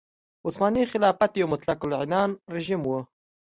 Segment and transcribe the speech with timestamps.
[0.47, 2.91] عثماني خلافت یو مطلق العنان رژیم و.